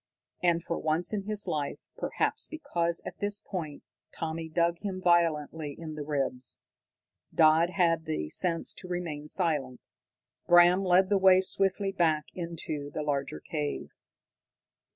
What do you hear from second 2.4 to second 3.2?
because at